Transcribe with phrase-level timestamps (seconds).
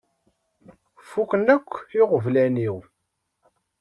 [1.09, 1.69] Fukken akk
[1.99, 2.77] iɣeblan-iw.